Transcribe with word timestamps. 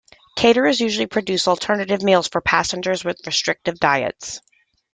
Caterers 0.35 0.79
usually 0.79 1.05
produce 1.05 1.47
alternative 1.47 2.01
meals 2.01 2.27
for 2.27 2.41
passengers 2.41 3.05
with 3.05 3.21
restrictive 3.27 3.79
diets. 3.79 4.41